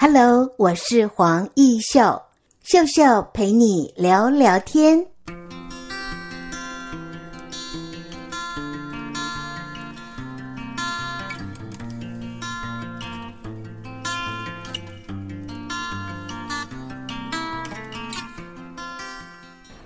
[0.00, 2.22] Hello，我是黄奕秀，
[2.62, 5.04] 秀秀陪你聊聊天。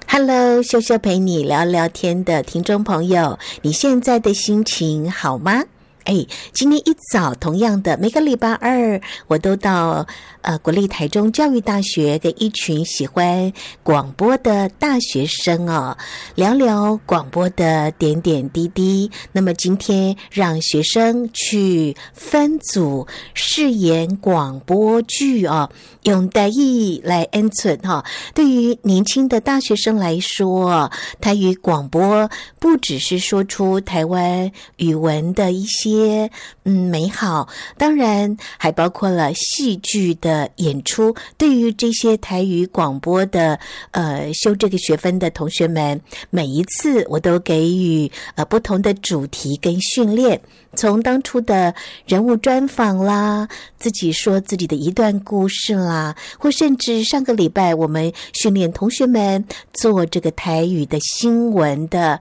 [0.07, 5.65] Hello，秀秀陪你聊聊天的听众朋友，你现在的心情好吗？
[6.05, 10.05] 哎，今天一早，同样的每个礼拜二，我都到
[10.41, 13.53] 呃国立台中教育大学跟一群喜欢
[13.85, 15.97] 广播的大学生哦，
[16.35, 19.09] 聊聊广播的点点滴滴。
[19.31, 25.71] 那么今天让学生去分组饰演广播剧哦，
[26.03, 28.05] 用台语来演出哈。
[28.35, 30.91] 对于年轻的大学生来说，
[31.21, 32.29] 台语广播
[32.59, 35.92] 不只是说出台湾语文的一些。
[35.93, 36.31] 些
[36.65, 41.15] 嗯美好，当然还包括了戏剧的演出。
[41.37, 43.59] 对于这些台语广播的
[43.91, 50.41] 呃修这个学分的同学们，每一次我都给予呃不同的主题跟训练，
[50.75, 51.75] 从当初的
[52.07, 62.21] 人物专访啦，自己说自己的一段故事啦，或甚至上个礼拜我们训练同学们做这个台语的新闻的。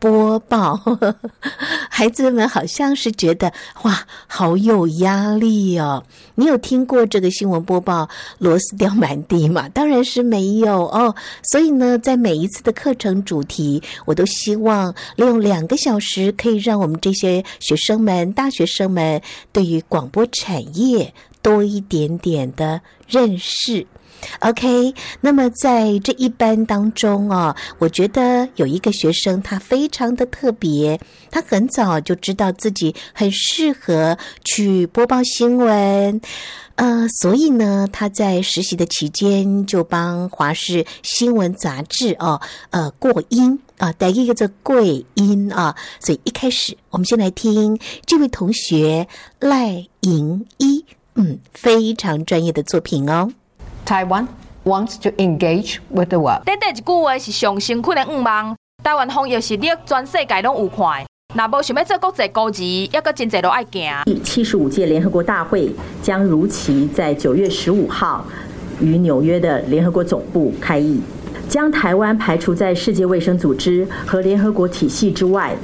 [0.00, 0.80] 播报，
[1.90, 6.02] 孩子们好像是觉得哇，好有压力哦。
[6.34, 9.68] 你有听过这个新闻播报螺丝掉满地吗？
[9.74, 11.14] 当然是没有哦。
[11.52, 19.20] 所以呢，在每一次的课程主题，我都希望利用两个小时，可以让我们这些学生们、大学生们
[19.52, 21.12] 对于广播产业
[21.42, 23.86] 多一点点的认识。
[24.40, 36.20] OK，那么在这一班当中哦，我觉得有一个学生他非常的特别，他很早就知道自己很适合去播报新闻，
[36.74, 44.82] 呃，所以呢，他在实习的期间就帮华视新闻杂志哦，呃，过音啊，带一个叫过
[45.14, 49.08] 音啊，所以一开始我们先来听这位同学
[49.38, 50.84] 赖莹一，
[51.14, 53.30] 嗯，非常专业的作品哦。
[53.84, 54.26] Taiwan
[54.64, 56.44] wants to engage with the world。
[56.44, 58.56] 短短一句话是上辛苦的愿望。
[58.82, 61.04] 台湾防疫实力全世界拢有看，
[61.34, 63.92] 那无想要做国际高级，抑阁真侪都爱行。
[64.06, 65.70] 第七十五届联合国大会
[66.02, 68.24] 将如期在九月十五号
[68.80, 71.00] 于纽约的联合国总部开议，
[71.48, 75.54] 将台湾排除在世界卫生组织和联合国体系之外，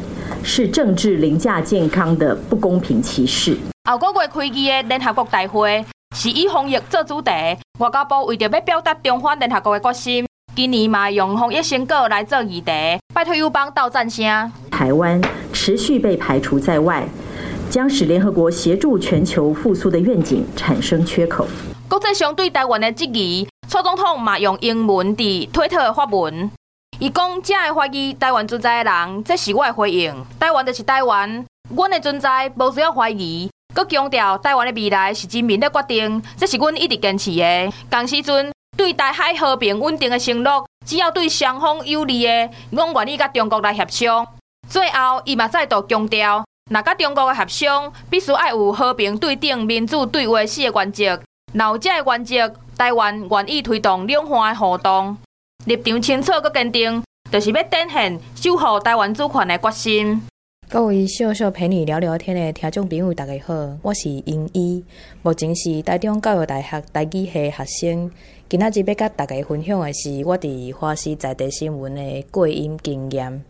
[0.42, 3.56] 是政治凌驾健康的不公平歧视。
[3.86, 5.84] 后个月开机的联合国大会。
[6.14, 7.30] 是以防疫做主题，
[7.78, 12.72] 外交部为着要表达中华联合国的决心，今年嘛用防疫成果来做议题，
[13.12, 14.50] 拜托友邦斗战声。
[14.70, 15.20] 台湾
[15.52, 17.06] 持续被排除在外，
[17.68, 21.46] 将使联合国协助全球复苏的愿景产生缺口。
[21.86, 26.50] 国际上对台湾的质疑，蔡总统嘛用英文伫推特发文，
[26.98, 30.14] 伊讲正会怀疑台湾存在的人，这是我的回应。
[30.40, 33.50] 台湾就是台湾，阮的存在无需要怀疑。
[33.76, 37.70] 搁强调，台湾的未来是人民的决定，这是阮一直坚持的。
[37.90, 44.26] 同时阵，对台海和平稳定的承诺，只要对双方有利的，阮愿意甲中国来协商。
[44.66, 51.20] 最后，伊嘛再度强调，若甲中国的协商，必须爱有和平对等、民主对话四个原则。
[51.52, 55.18] 若有这个原则，台湾愿意推动两岸的互动，
[55.66, 60.22] 立场清楚搁坚定，就是要展现守护台湾主权的决心。
[60.68, 64.82] 各位笑笑陪你聊聊天的听众朋友，大家好，我是英一，
[65.22, 68.10] 目前是台中教育大学台语系学生。
[68.48, 73.44] 今仔日要甲大家分享的是我伫华西在地新闻的过音经验。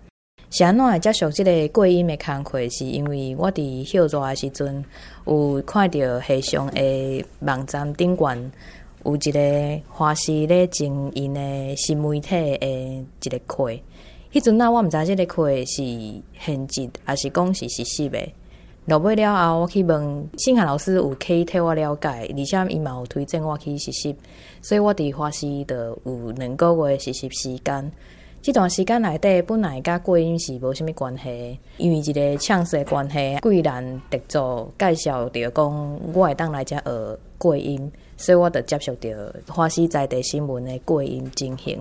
[0.50, 4.84] 是安怎会接触这个过音的工作，是因为我伫休热的时阵，
[5.24, 8.52] 有看到系上的网站顶端
[9.06, 13.70] 有一个华西咧经营的新媒体的一个课。
[14.36, 15.82] 迄阵啊，我毋知即个课是
[16.38, 18.18] 现职，还是讲是实习的。
[18.84, 24.14] 落尾了后，我去问信涵老师，有可以替我了解，而且伊嘛有推荐我去实习，
[24.60, 27.90] 所以我伫华视的有两个月实习时间。
[28.42, 41.80] 这段时间内底本来甲过音是无啥物关系，因为一个唱词关系，贵人特助介绍着讲我会当来遮学过音，所以我就接受着华视在地新闻的过音进行。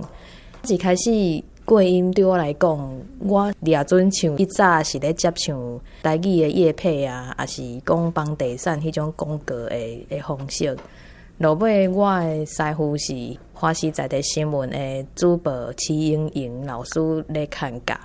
[0.69, 1.43] 一开始。
[1.65, 10.77] 过音对我来讲，我俩阵像一早是咧接像台语的业配啊，也是讲房地产迄种广告的的方式。
[11.39, 13.13] 落尾我的师傅是
[13.51, 17.97] 华西在地新闻的主播齐英莹老师咧看教。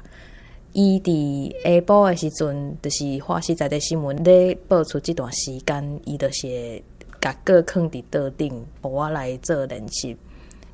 [0.72, 6.82] 伊伫下晡的时阵，就是华西在地新闻咧播出这段时间，伊就是
[7.20, 10.16] 甲稿放伫桌顶，互我来做练习。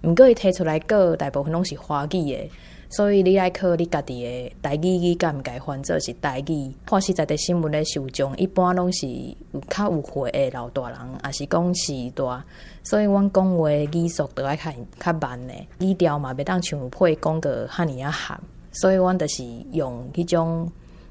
[0.02, 2.50] 毋过伊提出来个，大部分拢是华语诶，
[2.88, 6.72] 所以你爱考你家己诶台语语感，该翻做是台语。
[6.86, 9.08] 看实在的新闻咧，受众一般拢是
[9.52, 12.44] 有较有岁诶老大人，也是讲时大，
[12.84, 18.40] 所以阮讲话语速都爱较较慢诶，语调嘛袂当像配讲个赫尔啊含，
[18.72, 20.70] 所以阮着是用迄种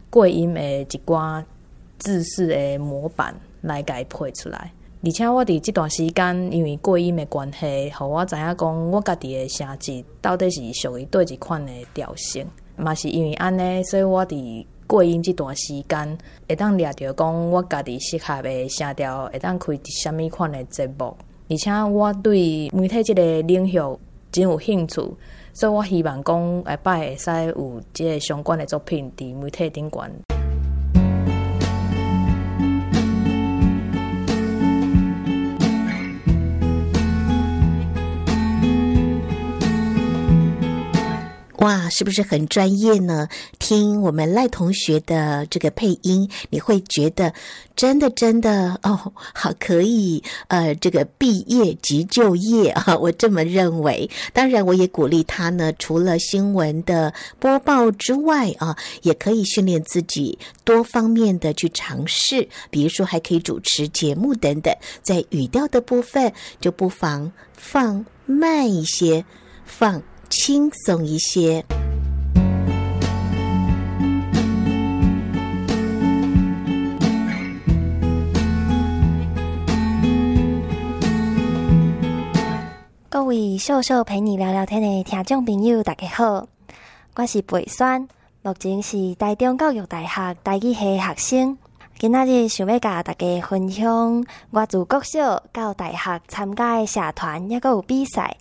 [0.10, 1.44] 过音诶一寡
[2.00, 4.72] 字式诶模板来甲伊配出来。
[5.06, 12.44] 而且我伫即段时间，因为过音的关系，互我知影讲我家己的声质到底是属于对一款的调性，
[12.76, 16.18] 嘛是因为安尼，所以我伫过音即段时间
[16.50, 21.16] 会当掠着讲我家己适合的声调，会当开啥物款的节目。
[21.52, 23.80] 而且我对媒体即个领域
[24.32, 24.96] 真有兴趣，
[25.54, 30.35] 所以我希望讲下摆会使有即个相关的作品伫媒体顶悬。
[41.66, 43.28] 哇，是不是很专业呢？
[43.58, 47.34] 听我们赖同学的这个配音，你会觉得
[47.76, 54.08] 真的真的哦，好可以，呃，这个毕业即就业啊， 我这么认为。
[54.32, 64.72] 当然，我也鼓励他呢，除了新闻的播报之外啊，也可以训练自己多方面的去尝试，比如说还可以主持节目等等。
[65.02, 66.32] 在语调的部分，
[66.62, 69.26] 就不妨放慢一些，
[69.66, 70.00] 放。
[70.30, 71.64] 轻松一些。
[83.10, 86.48] 各位秀秀陪你聊聊天的听众朋友，大家好，
[87.16, 88.08] 我是培宣，
[88.42, 91.58] 目前是台中教育大学台语系学生。
[91.98, 98.36] 今仔日想要甲大家分享，我自国小到大学参加的社团，抑阁有比赛，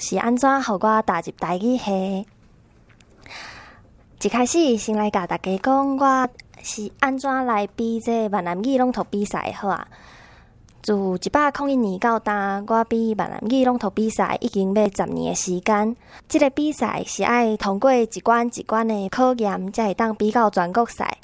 [0.00, 2.24] 是安怎互我踏入台语系。
[4.22, 6.28] 一开始先来甲大家讲，我
[6.62, 9.88] 是安怎来比这闽南语朗读比赛好啊？
[10.82, 12.32] 自一百零一年到今，
[12.68, 15.96] 我比闽南语朗读比赛已经要十年的时间。
[16.28, 21.18] 这个比赛是爱通过一关一关的考验，才会当比到全国赛。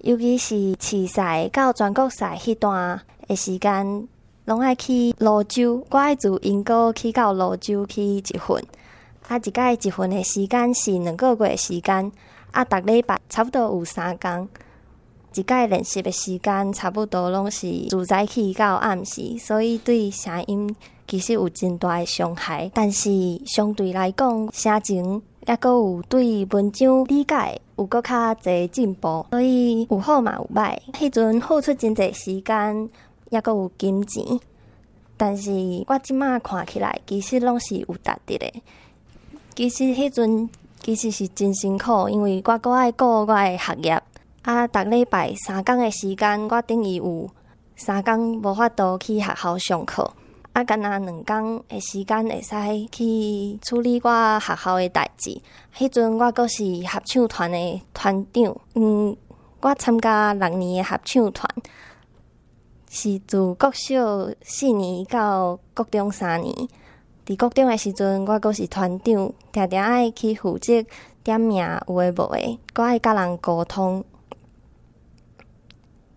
[0.00, 4.06] 尤其是市赛到全国赛迄段的时间，
[4.50, 8.60] 拢爱去泸州，我爱自英国去到泸州去一份，
[9.28, 12.10] 啊，一届一份的时间是两个月时间，
[12.50, 14.48] 啊，逐礼拜差不多有三工，
[15.34, 20.74] 一届练习的时间差不多拢是自早起到暗时，所以对声音
[21.06, 23.08] 其实有真大的伤害，但是
[23.46, 27.60] 相对来讲，声情抑阁有对文章理解。
[27.76, 30.76] 有阁较侪进步，所以有好嘛有歹。
[30.92, 32.90] 迄阵付出真侪时间，
[33.30, 34.22] 抑阁有金钱，
[35.16, 35.50] 但是
[35.86, 38.62] 我即马看起来，其实拢是有值得的。
[39.54, 40.48] 其实迄阵
[40.82, 44.02] 其实是真辛苦，因为我阁爱顾我的学业，
[44.42, 47.30] 啊，逐礼拜三工的时间，我等于有
[47.76, 50.10] 三工无法度去学校上课。
[50.52, 52.56] 啊，干那两工诶时间会使
[52.90, 55.40] 去处理我学校诶代志。
[55.78, 59.16] 迄阵我阁是合唱团诶团长，嗯，
[59.60, 61.48] 我参加六年诶合唱团，
[62.92, 66.52] 是自国小四年到国中三年。
[67.24, 70.84] 伫国中诶时阵，我阁是团长，定定爱去负责
[71.22, 74.04] 点名有诶无诶，阁爱甲人沟通，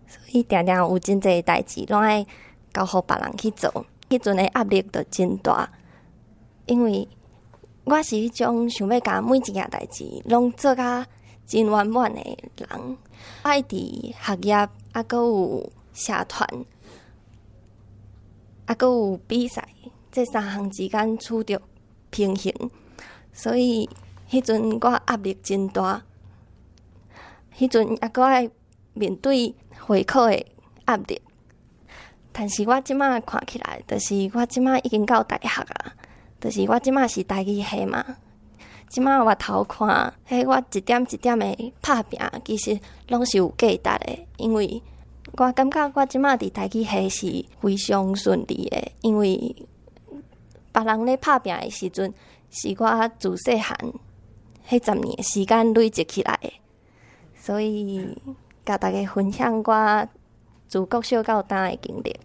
[0.08, 2.26] 所以定定有真侪代志拢爱
[2.72, 3.86] 交互别人去做。
[4.08, 5.70] 迄阵诶压力着真大，
[6.66, 7.06] 因为
[7.84, 11.06] 我是迄种想要甲每一件代志拢做甲
[11.46, 12.96] 真圆满诶人，
[13.42, 14.52] 爱伫学业，
[14.90, 16.46] 啊，阁有社团，
[18.66, 19.66] 啊，阁有比赛，
[20.12, 21.58] 这三项之间取得
[22.10, 22.70] 平衡，
[23.32, 23.88] 所以
[24.28, 26.02] 迄阵我压力真大，
[27.56, 28.50] 迄阵还阁爱
[28.92, 29.54] 面对
[29.86, 30.44] 会考诶
[30.86, 31.22] 压力。
[32.32, 35.94] 但是我即马看起来，就是我即马已经到大学啊，
[36.40, 38.04] 就是我即马是台语系嘛。
[38.88, 44.82] 即马我头看，迄我一点一点的拍拼，其实拢是有价值的，因为
[45.36, 49.54] 我感觉我即马伫台企还是非常顺利的，因为
[50.72, 52.12] 别人咧拍拼的时阵，
[52.50, 53.76] 是我自细汉
[54.68, 56.52] 迄十年时间累积起来的，
[57.36, 58.16] 所以
[58.64, 60.08] 甲大家分享我。
[60.66, 62.18] 自国小到大的经历。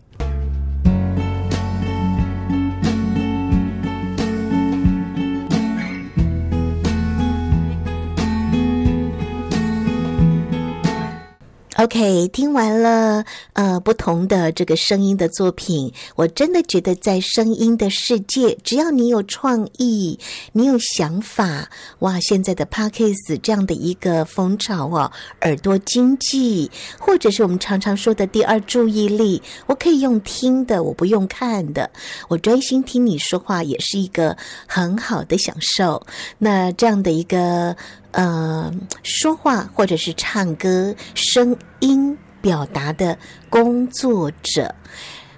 [11.79, 20.19] OK，听完了呃不同的这个声音的作品，我真的觉得在声音的世界，只要你有创意，
[20.51, 21.69] 你有想法，
[21.99, 22.19] 哇！
[22.19, 25.09] 现在的 Podcast 这样的一个风潮哦，
[25.43, 26.69] 耳朵经济，
[26.99, 31.89] 或者是我们常常说的第二注意力，我可以用听的，我不用看的，
[32.27, 34.35] 我专心听你说话，也是一个
[34.67, 36.05] 很好的享受。
[36.39, 37.73] 那这样的一个。
[38.11, 38.71] 呃，
[39.03, 43.17] 说话或者是唱歌，声音表达的
[43.49, 44.73] 工作者，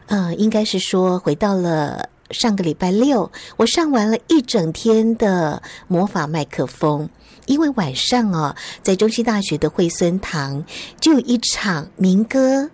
[0.07, 7.09] 呃，应该是说回到了上个礼拜六，我上完了一整天的魔法麦克风，
[7.45, 10.63] 因为晚上哦，在中西大学的惠孙堂
[10.99, 12.69] 就有一场民歌。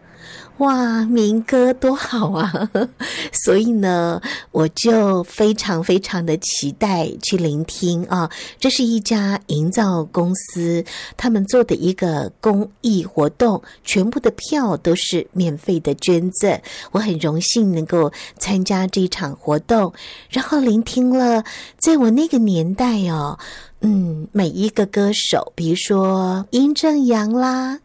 [0.59, 2.51] 哇，民歌多好啊！
[3.31, 4.19] 所以呢，
[4.51, 8.27] 我就非常非常的期待去聆听啊。
[8.59, 10.83] 这是一家营造公司
[11.15, 16.59] 他们做的一个公益活动，全部的票都是免费的捐赠。
[16.91, 19.93] 我很荣幸能够参加这场活动，
[20.27, 21.43] 然后聆听了
[21.77, 23.37] 在我那个年代哦，
[23.81, 27.79] 嗯，每一个歌手，比如说殷正阳啦，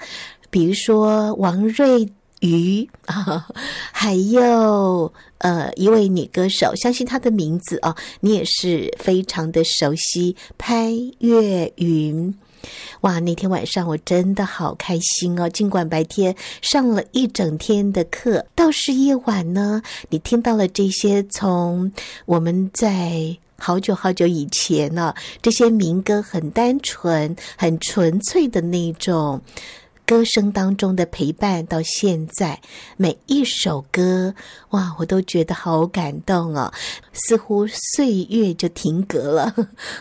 [0.49, 2.11] 比如说王瑞。
[2.43, 3.49] 鱼啊，
[3.91, 12.35] 还有呃一位女歌手，相信她的名字哦，你也是非常的熟悉，潘越云。
[13.01, 15.49] 哇，那天晚上我真的好开心哦！
[15.49, 21.91] 尽管白天上了一整天的课，倒是夜晚呢，你听到了这些从
[22.25, 29.41] 我们在好久好久以前呢，这些民歌很单纯、很纯粹的那种。
[30.05, 32.61] 歌声当中的陪伴，到现在
[32.97, 34.35] 每一首歌，
[34.71, 36.73] 哇，我都觉得好感动哦，
[37.13, 39.55] 似乎岁月就停格了。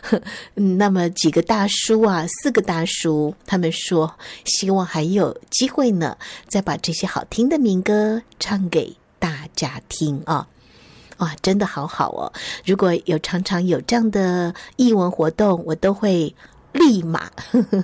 [0.56, 6.18] 那么几个大叔啊，四个大叔，他们说希望还有机会呢，
[6.48, 10.48] 再把这些好听的民歌唱给大家听啊！
[11.18, 12.34] 哇，真的好好哦！
[12.66, 16.36] 如果有常常有这样的艺文活动，我都会。
[16.74, 17.84] 立马呵 呵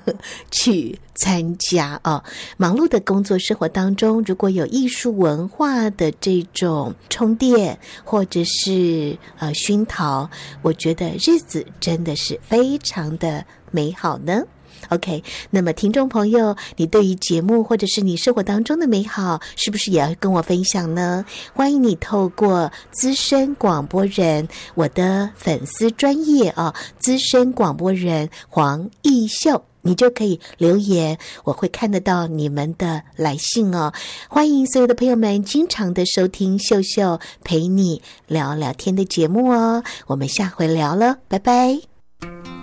[0.51, 2.23] 去参加哦！
[2.57, 10.29] 忙碌的工作生活当中，如果有艺术文化的这种充电或者是呃熏陶，
[10.61, 14.43] 我觉得日子真的是非常的美好呢。
[14.89, 21.25] OK，那么听众朋友，你对于节目或者是你生活当中的美好，是不是也要跟我分享呢？
[21.53, 33.91] 欢迎你透过资深广播人我的粉丝专业啊，资深广播人黄奕秀，你就可以留言，我会看得到你们的来信哦。
[34.29, 42.56] 欢迎所有的朋友们经常的收听秀秀陪你聊聊天的节目哦，我们下回聊了，拜拜。